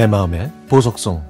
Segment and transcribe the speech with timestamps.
[0.00, 1.22] 내 마음의 보석성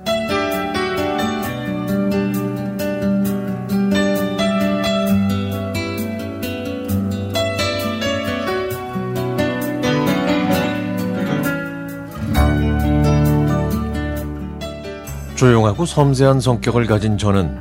[15.34, 17.58] 조용하고 섬세한 성격을 가진 저는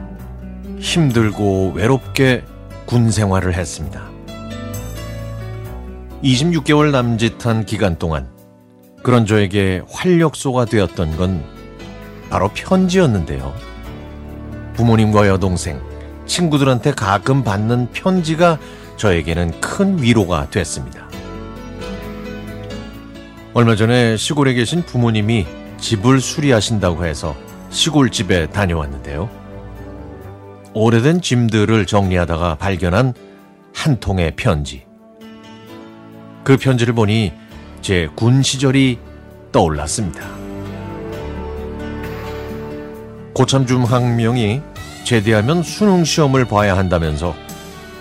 [0.77, 2.43] 힘들고 외롭게
[2.85, 4.07] 군 생활을 했습니다.
[6.21, 8.27] 26개월 남짓한 기간 동안
[9.01, 11.43] 그런 저에게 활력소가 되었던 건
[12.29, 13.53] 바로 편지였는데요.
[14.73, 15.81] 부모님과 여동생,
[16.25, 18.59] 친구들한테 가끔 받는 편지가
[18.97, 21.07] 저에게는 큰 위로가 됐습니다.
[23.53, 25.45] 얼마 전에 시골에 계신 부모님이
[25.79, 27.35] 집을 수리하신다고 해서
[27.71, 29.29] 시골집에 다녀왔는데요.
[30.73, 33.13] 오래된 짐들을 정리하다가 발견한
[33.73, 34.85] 한 통의 편지.
[36.43, 37.33] 그 편지를 보니
[37.81, 38.99] 제 군 시절이
[39.51, 40.21] 떠올랐습니다.
[43.33, 44.61] 고참 중 한 명이
[45.05, 47.33] 제대하면 수능 시험을 봐야 한다면서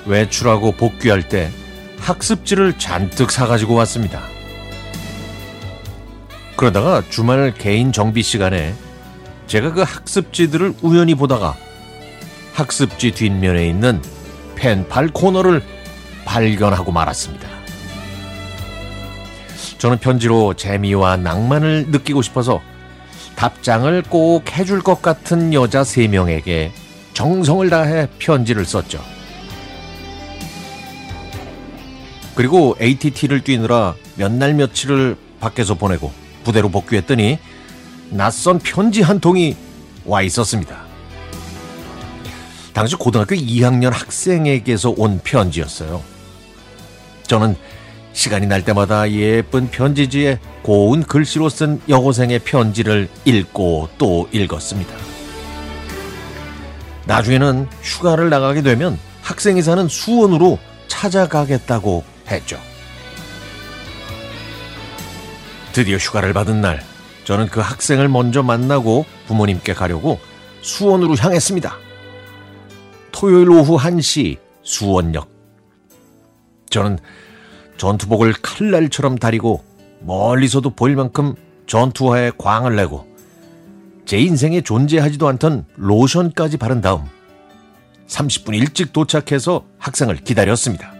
[0.06, 1.50] 외출하고 복귀할 때
[2.00, 4.20] 학습지를 잔뜩 사가지고 왔습니다.
[6.56, 8.74] 그러다가 주말 개인 정비 시간에
[9.46, 11.54] 제가 그 학습지들을 우연히 보다가
[12.54, 14.02] 학습지 뒷면에 있는
[14.56, 15.62] 펜팔 코너를
[16.24, 17.48] 발견하고 말았습니다.
[19.78, 22.60] 저는 편지로 재미와 낭만을 느끼고 싶어서
[23.36, 26.72] 답장을 꼭 해줄 것 같은 여자 세 명에게
[27.14, 29.00] 정성을 다해 편지를 썼죠.
[32.34, 36.12] 그리고 ATT를 뛰느라 몇 날 며칠을 밖에서 보내고
[36.44, 37.38] 부대로 복귀했더니
[38.10, 39.56] 낯선 편지 한 통이
[40.04, 40.88] 와 있었습니다.
[42.72, 46.02] 당시 고등학교 2학년 학생에게서 온 편지였어요.
[47.26, 47.56] 저는
[48.18, 54.92] 시간이 날 때마다 예쁜 편지지에 고운 글씨로 쓴 여고생의 편지를 읽고 또 읽었습니다.
[57.06, 60.58] 나중에는 휴가를 나가게 되면 학생이 사는 수원으로
[60.88, 62.58] 찾아가겠다고 했죠.
[65.72, 66.82] 드디어 휴가를 받은 날,
[67.22, 70.18] 저는 그 학생을 먼저 만나고 부모님께 가려고
[70.62, 71.78] 수원으로 향했습니다.
[73.12, 75.30] 토요일 오후 1시 수원역.
[76.68, 76.98] 저는
[77.78, 79.64] 전투복을 칼날처럼 다리고
[80.00, 81.34] 멀리서도 보일 만큼
[81.66, 83.06] 전투화에 광을 내고
[84.04, 87.04] 제 인생에 존재하지도 않던 로션까지 바른 다음
[88.06, 90.92] 30분 일찍 도착해서 학생을 기다렸습니다.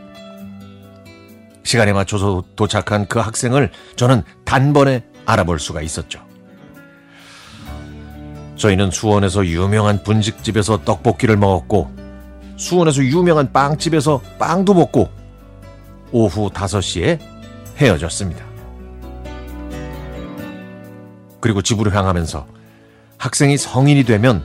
[1.65, 6.21] 시간에 맞춰서 도착한 그 학생을 저는 단번에 알아볼 수가 있었죠.
[8.57, 11.91] 저희는 수원에서 유명한 분식집에서 떡볶이를 먹었고
[12.57, 15.18] 수원에서 유명한 빵집에서 빵도 먹고
[16.13, 17.19] 오후 5시에
[17.77, 18.45] 헤어졌습니다.
[21.41, 22.47] 그리고 집으로 향하면서
[23.19, 24.45] 학생이 성인이 되면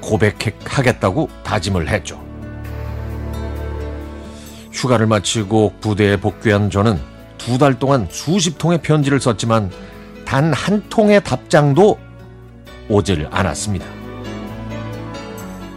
[0.00, 2.22] 고백하겠다고 다짐을 했죠.
[4.72, 7.00] 휴가를 마치고 부대에 복귀한 저는
[7.38, 9.70] 두 달 동안 수십 통의 편지를 썼지만
[10.24, 11.98] 단 한 통의 답장도
[12.88, 13.86] 오질 않았습니다.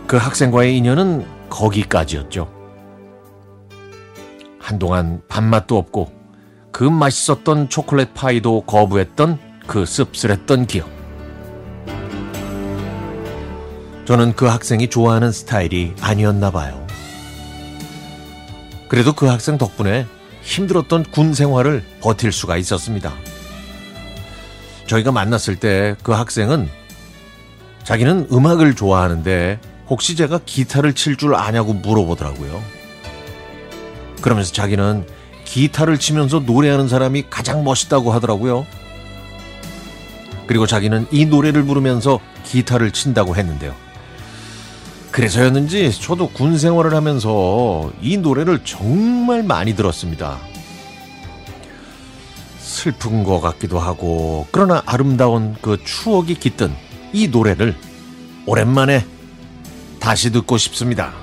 [0.08, 2.59] 그 학생과의 인연은 거기까지였죠.
[4.70, 6.14] 한동안 밥맛도 없고
[6.72, 10.88] 그 맛있었던 초콜릿 파이도 거부했던 그 씁쓸했던 기억.
[14.06, 16.86] 저는 그 학생이 좋아하는 스타일이 아니었나 봐요.
[18.90, 20.06] 그래도 그 학생 덕분에
[20.44, 23.12] 힘들었던 군 생활을 버틸 수가 있었습니다.
[24.86, 26.70] 저희가 만났을 때 그 학생은
[27.84, 29.60] 자기는 음악을 좋아하는데
[29.90, 32.79] 혹시 제가 기타를 칠 줄 아냐고 물어보더라고요.
[34.22, 35.06] 그러면서 자기는
[35.46, 38.66] 기타를 치면서 노래하는 사람이 가장 멋있다고 하더라고요.
[40.48, 43.76] 그리고 자기는 이 노래를 부르면서 기타를 친다고 했는데요.
[45.12, 50.38] 그래서였는지 저도 군 생활을 하면서 이 노래를 정말 많이 들었습니다.
[52.60, 56.74] 슬픈 것 같기도 하고, 그러나 아름다운 그 추억이 깃든
[57.12, 57.76] 이 노래를
[58.46, 59.06] 오랜만에
[60.00, 61.14] 다시 듣고 싶습니다.